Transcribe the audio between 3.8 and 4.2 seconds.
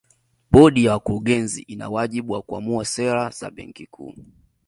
Kuu